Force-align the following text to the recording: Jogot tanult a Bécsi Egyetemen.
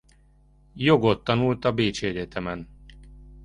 Jogot 0.83 1.23
tanult 1.23 1.65
a 1.65 1.71
Bécsi 1.73 2.05
Egyetemen. 2.07 2.69